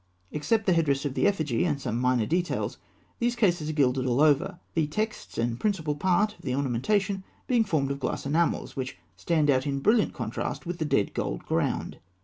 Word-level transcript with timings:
Except 0.31 0.65
the 0.65 0.73
headdress 0.73 1.05
of 1.05 1.13
the 1.13 1.27
effigy 1.27 1.63
and 1.63 1.79
some 1.79 1.99
minor 1.99 2.25
details, 2.25 2.79
these 3.19 3.35
cases 3.35 3.69
are 3.69 3.73
gilded 3.73 4.07
all 4.07 4.19
over; 4.19 4.59
the 4.73 4.87
texts 4.87 5.37
and 5.37 5.51
the 5.51 5.57
principal 5.57 5.93
part 5.95 6.33
of 6.33 6.41
the 6.41 6.55
ornamentation 6.55 7.23
being 7.45 7.63
formed 7.63 7.91
of 7.91 7.99
glass 7.99 8.25
enamels, 8.25 8.75
which 8.75 8.97
stand 9.15 9.51
out 9.51 9.67
in 9.67 9.79
brilliant 9.79 10.13
contrast 10.15 10.65
with 10.65 10.79
the 10.79 10.85
dead 10.85 11.13
gold 11.13 11.45
ground. 11.45 11.99